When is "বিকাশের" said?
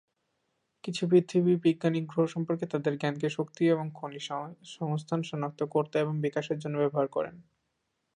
6.21-6.57